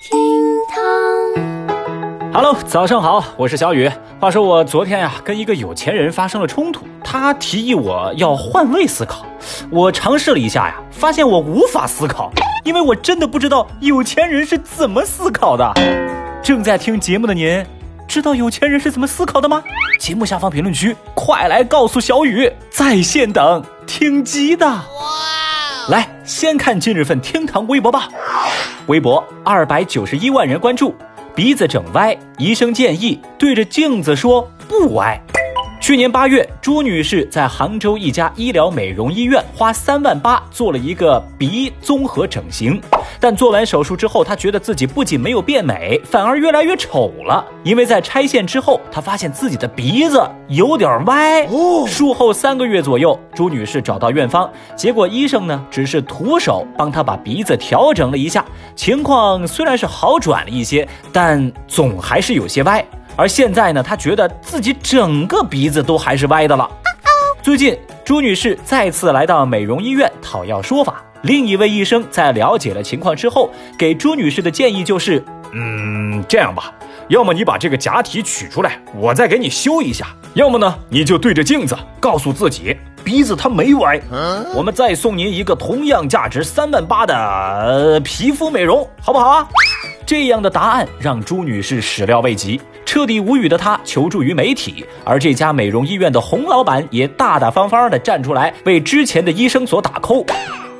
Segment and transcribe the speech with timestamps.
[0.00, 0.18] 厅
[0.66, 3.86] 堂，Hello，早上好，我是小雨。
[4.18, 9.26] 话说我昨天呀，跟一个有钱人发生了冲突，他提议我要换位思考。
[9.70, 12.32] 我尝试了一下呀，发现我无法思考，
[12.64, 15.70] 因为我真的不知道有钱人是怎么思考的。
[16.42, 17.62] 正在听节目的您，
[18.08, 19.62] 知道有钱人是怎么思考的吗？
[19.98, 24.66] 节目下方评论区快来告诉小雨，在线等听机的。
[25.88, 28.08] 来，先看今日份天堂微博吧。
[28.86, 30.94] 微博二百九十一万人关注，
[31.34, 35.20] 鼻子整歪，医生建议对着镜子说不歪。
[35.90, 42.80] 去年八月，朱女士在杭州一家医疗美容医院花三万八做了一个鼻综合整形，
[43.18, 47.44] 但做完手术之后，她觉得自己不仅没有变美，反而越来越丑了。
[47.64, 51.44] 因为在拆线之后，她发现自己的鼻子有点歪。
[51.88, 58.44] 术后三个月左右，朱女士找到院方，结果医生呢只是徒手帮她把鼻子调整了一下，
[58.76, 62.86] 情况虽然是好转了一些，但总还是有些歪。
[63.20, 66.66] 而现在呢，她觉得自己整个鼻子都还是歪的了。
[67.42, 71.04] 最近，朱女士再次来到美容医院讨要说法。
[71.20, 76.72] 另一位医生在了解了情况之后，给朱女士的建议就是：嗯，这样吧，
[77.08, 84.00] 要么你把这个假体取出来，我再给你修一下；要么呢，你就对着镜子告诉自己鼻子它没歪，
[84.54, 89.48] 我们再送您一个同样价值三万八的皮肤美容，好不好啊？
[90.06, 92.60] 这样的答案让朱女士始料未及。
[92.84, 100.26] 彻底无语的她求助于媒体，而这家美容医院的洪老板也大大方方的站出来为之前的医生所打 call。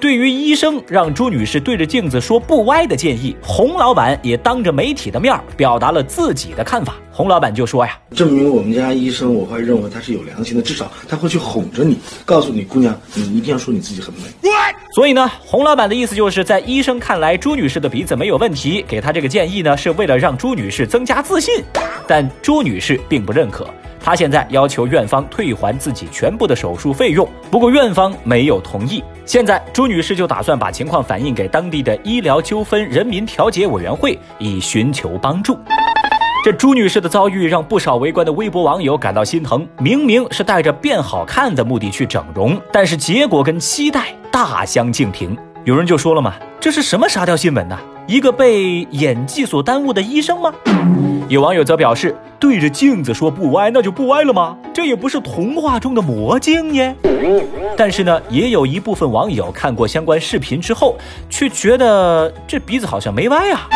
[0.00, 6.94] 对于医生让朱女士对着镜子说不歪的建议，洪老板也当着媒体的面表达了自己的看法。
[7.20, 14.20] 洪老板就说呀：“证明我们家医生，我会认为他是有良心的，至少他会去哄着你，告诉你姑娘，你一定要说你自己很美。”
[14.94, 21.62] 所以呢，洪老板的意思就是在医生看来，朱女士的鼻子没有问题，给她这个建议呢，是为了让朱女士增加自信。
[22.08, 23.68] 但朱女士并不认可。
[24.02, 29.04] 她现在要求院方退还自己全部的手术费用，不过院方没有同意。
[29.26, 35.54] 现在朱女士就打算把情况反映给当地的医疗纠纷人民调解委员会，以寻求帮助。
[36.42, 39.66] 这朱女士的遭遇让不少围观的微博网友感到心疼。
[39.78, 45.36] 明明是带着变好看的目的去整容，但是结果跟期待大相径庭。
[45.64, 47.78] 有人就说了嘛，这是什么沙雕新闻呢？
[48.06, 50.50] 一个被演技所耽误的医生吗？
[51.28, 54.56] 有网友则表示，对着镜子说不歪，那就不歪了吗？
[54.72, 56.96] 这也不是童话中的魔镜耶。
[57.76, 60.96] 但是呢，也有一部分网友看过相关视频之后，
[61.28, 63.68] 却觉得这鼻子好像没歪啊。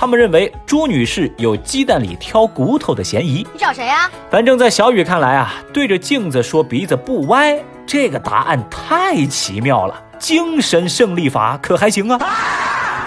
[0.00, 3.44] 他们认为朱女士有鸡蛋里挑骨头的嫌疑。
[3.52, 4.08] 你找谁呀？
[4.30, 10.00] 反正，在小雨看来啊，对着镜子说鼻子不歪，这个答案太奇妙了。
[10.16, 12.20] 精神胜利法可还行啊？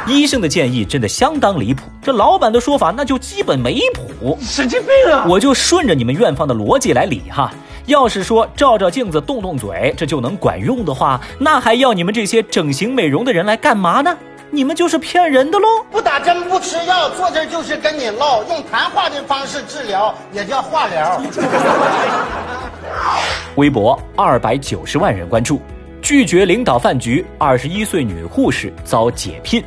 [0.06, 5.26] 医生的建议真的相当离谱，这老板的说法那就基本没谱，神经病啊！
[5.30, 7.54] 我就顺着你们院方的逻辑来理哈，
[7.86, 14.18] 要是说照照镜子动动嘴这就能管用的话，那还要你们这些整形美容的人来干嘛呢？
[14.54, 15.66] 你们就是骗人的喽！
[15.90, 21.22] 不打针不吃药，坐这就是跟你唠，用谈话的方式治疗也叫化疗。
[23.56, 25.62] 微博二百九十万人关注，
[26.02, 29.64] 拒绝领导饭局，二十一岁女护士遭解聘。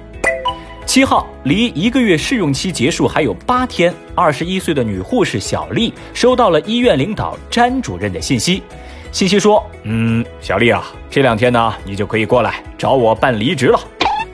[0.84, 8.62] 七号，离一个月试用期结束还有八天，二十一岁的女护士小丽收到了医院领导詹主任的信息。
[9.12, 13.80] 信息说：“嗯，小丽啊，这两天呢，你就可以过来找我办离职了。”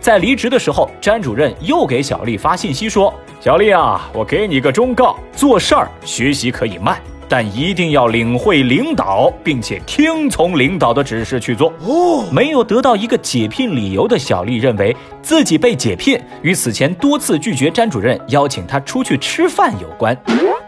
[0.01, 6.99] 在离职的时候，詹主任又给小丽发信息说：“小丽啊，我给你个忠告，做事儿学习可以慢。”
[7.33, 11.73] 但一定要领会领导，并且听从领导的指示去做。
[11.87, 20.17] 哦，没有得到一个解聘理由的小丽认为自己被解聘与此前多次拒绝詹主任邀请她出去吃饭有关。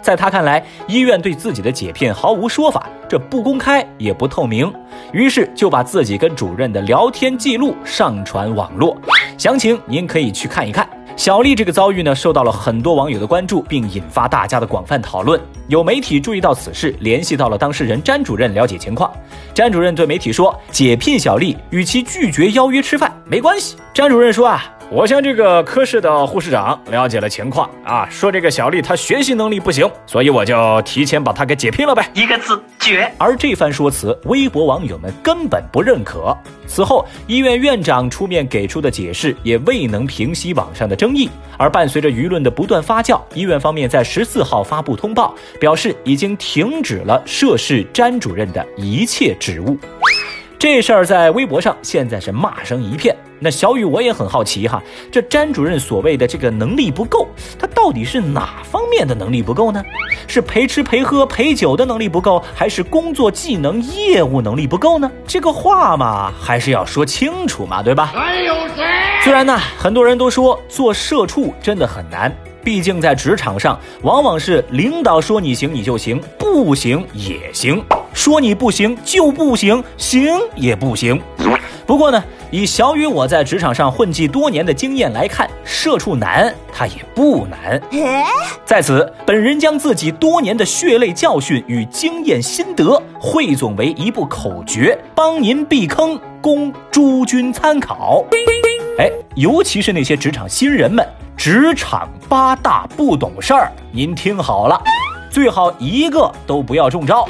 [0.00, 4.72] 在他看来，医院对自己的解聘毫无说法，这不公开也不透明，
[5.12, 8.96] 于是就把自己跟主任的聊天记录上传网络。
[9.42, 10.88] 详情您可以去看一看。
[11.16, 15.40] 小丽这个遭遇呢，受到了很多网友的关注，并引发大家的广泛讨论。
[15.66, 19.12] 有媒体注意到此事，联系到了当事人詹主任了解情况。
[19.52, 24.62] 詹主任对媒体说：“解聘小丽与其拒绝邀约吃饭没关系。”詹主任说：“啊。”
[24.94, 32.06] 我向这个科室的护士长了解了情况啊，说这个小丽她学习能力不行，所以我就提前把她给解聘了呗。
[32.12, 33.10] 一个字绝。
[33.16, 36.36] 而这番说辞，微博网友们根本不认可。
[36.66, 41.26] 此后，医院院长出面给出的解释也未能平息网上的争议。
[41.56, 49.78] 而伴随着舆论的不断发酵，医院方面在十四号发布通报，表示已经停止了涉事詹主任的一切职务。
[50.62, 53.12] 这事儿在微博上现在是骂声一片。
[53.40, 54.80] 那小雨我也很好奇哈，
[55.10, 57.26] 这詹主任所谓的这个能力不够，
[57.58, 59.82] 他到底是哪方面的能力不够呢？
[60.28, 65.10] 是陪吃陪喝陪酒的能力不够，还是工作技能业务能力不够呢？
[65.26, 68.12] 这个话嘛，还是要说清楚嘛，对吧？
[68.14, 68.84] 还有谁？
[69.24, 72.32] 虽然呢，很多人都说做社畜真的很难。
[72.62, 77.80] 毕竟在职场上，往往是领导说你行你就行，不行也行；
[78.12, 81.20] 说你不行就不行，行也不行。
[81.84, 87.80] 不过呢，以小雨我在职场上混迹多年的经验来看，社畜难，它也不难。
[88.64, 98.24] 在此，本人将自己多年的血泪教训与经验心得汇总为一部口诀，帮您避坑，供诸君参考。
[98.98, 101.06] 哎，尤其是那些职场新人们。
[101.34, 104.80] 职场八大不懂事儿，您听好了，
[105.28, 107.26] 最好一个都不要中招。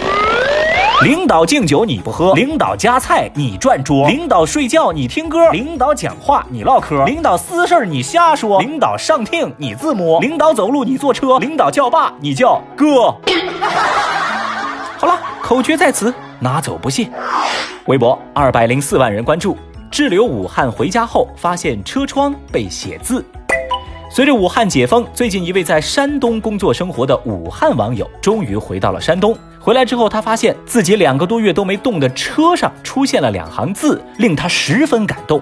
[1.03, 13.13] 领导敬酒你不喝，领导夹菜你转桌，领导睡觉你听歌，领导讲话你唠嗑，领导私事你瞎说，领导上听你自摸，领导走路你坐车，领导叫爸你叫哥。
[14.97, 17.11] 好了，口诀在此，拿走不谢。
[17.87, 19.57] 微博二百零四万人关注，
[19.91, 23.25] 滞留武汉回家后发现车窗被写字。
[24.09, 29.37] 随着武汉解封，最近一位在山东工作生活的武汉网友终于回到了山东。
[29.63, 35.41] 回来之后，他发现自己两个多月都没动的车上出现了两行字，令他十分感动。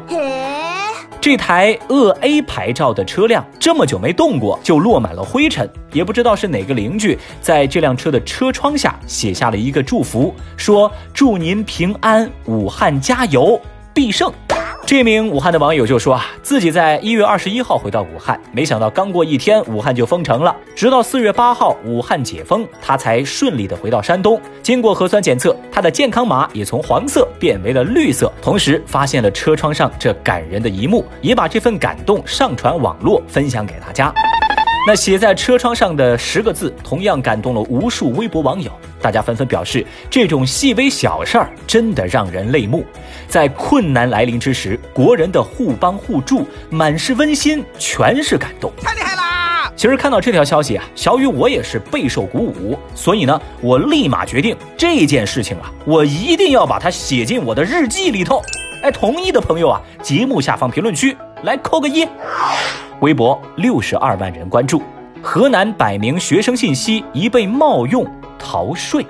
[1.22, 5.67] 这台鄂 A 牌照的车辆这么久没动过，就落满了灰尘。
[5.93, 13.58] 也不知道是哪个邻居在这辆车的车窗下写下了一个祝福，说：“祝您平安，武汉加油，
[13.94, 14.31] 必胜。”
[14.90, 20.56] 这名武汉的网友就说啊，自己在一月二十一号回到武汉，没想到刚过一天，武汉就封城了。
[20.75, 24.40] 直到四月八号，武汉解封，他才顺利的回到山东。
[24.64, 28.32] 经过核酸检测，他的健康码也从黄色变为了绿色。
[28.42, 34.12] 同时，发现了车窗上这感人的一幕，也把这份感动上传网络，分享给大家。
[34.87, 38.71] 那写在车窗上的十个字，同样感动了无数微博网友。
[39.00, 42.85] 大家纷纷表示，这种细微小事儿真的让人泪目。
[43.29, 49.71] 在困难来临之时，国人的互帮互助，满是温馨，全是感动，太厉害啦！
[49.77, 58.43] 其实看到这条消息啊，小雨我也是备受鼓舞，所以呢，我立马决定这件事情啊，我一定要把它写进我的日记里头。
[58.82, 62.06] 哎，同意的朋友啊，节目下方评论区来扣个一。
[63.00, 64.82] 微博六十二万人关注，
[65.23, 68.06] 河南百名学生信息已被冒用。
[68.38, 69.06] 逃税。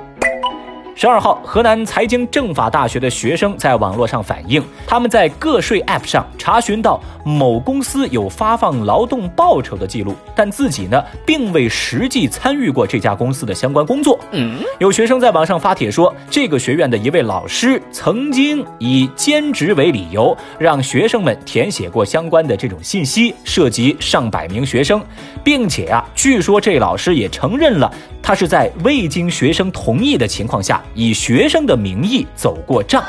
[0.94, 14.18] 十二号，河南财经政法大学的学生在网络上反映，他们在个税 App 上查询到某公司有发放劳动报酬的记录，但自己呢并未实际参与过这家公司的相关工作。
[14.32, 25.02] 嗯，有学生在网上发帖说，这个学院的一位老师曾经以兼职为理由，让学生们填写过相关的这种信息，涉及上百名学生，
[25.42, 27.90] 并且啊，据说这老师也承认了。
[28.22, 30.62] 他是在未经学生同意的情况
[30.94, 33.04] 以学生的名义走过账。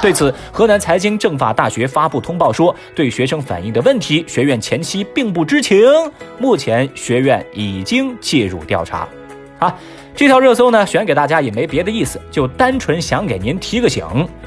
[0.00, 5.76] 对此，河南财经政法大学发布通报说，对学生反映的问题，学院前期并不知情，
[6.38, 9.08] 目前学院已经介入调查。
[9.58, 9.74] 啊，
[10.14, 14.04] 这条热搜呢，选给大家也没别的意思，就单纯想给您提个醒：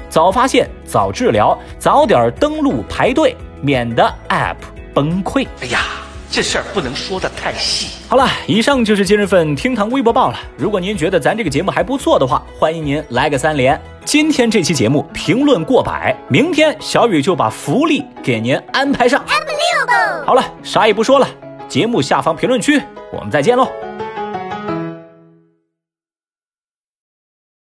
[0.07, 4.55] 早发现，早治疗，早点登录排队，免得 App
[4.93, 5.45] 崩溃。
[5.61, 6.00] 哎呀！
[6.31, 7.89] 这事儿不能说的太细。
[8.07, 10.39] 好了，以上就是今日份厅堂微博报了。
[10.55, 13.79] 如果您觉得咱这个节目还不错的话，欢迎您来个三连。
[14.05, 19.21] 今天这期节目评论过百，明天小雨就把福利给您安排上。
[20.25, 21.27] 好了，啥也不说了，
[21.67, 23.67] 节目下方评论区我们再见喽。